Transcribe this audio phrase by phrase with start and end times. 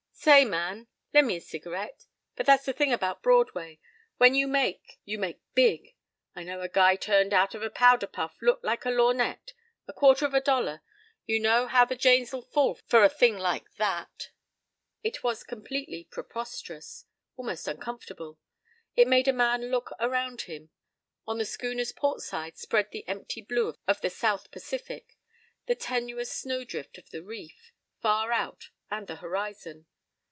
[0.23, 3.79] Say, man, len' me a cigarette.—But that's the thing about Broadway.
[4.17, 5.95] When you make, you make big.
[6.35, 10.35] I know a guy turned out a powder puff looked like a lor'nette—a quarter of
[10.35, 10.83] a dollar.
[11.25, 14.29] You know how the Janes'll fall for a thing like that—"
[15.01, 17.05] It was completely preposterous,
[17.35, 18.37] almost uncomfortable.
[18.95, 20.69] It made a man look around him.
[21.25, 25.17] On the schooner's port side spread the empty blue of the South Pacific;
[25.65, 27.71] the tenuous snowdrift of the reef,
[28.03, 29.87] far out, and the horizon.